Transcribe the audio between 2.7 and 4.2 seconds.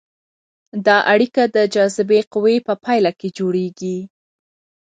پایله کې جوړیږي.